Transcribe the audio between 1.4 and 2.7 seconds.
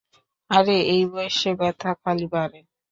ব্যথা খালি বাড়ে।